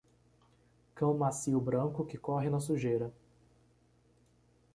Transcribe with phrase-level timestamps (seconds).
[0.95, 3.13] Cão macio branco que corre na sujeira.